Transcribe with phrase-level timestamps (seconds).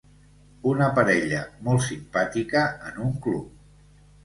[0.71, 3.97] Una parella molt simpàtica en un club